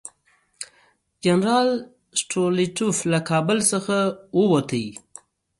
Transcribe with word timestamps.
جنرال 1.25 1.69
سټولیټوف 2.19 2.97
له 3.11 3.19
کابل 3.29 3.57
څخه 3.71 3.97
ووت. 4.37 4.69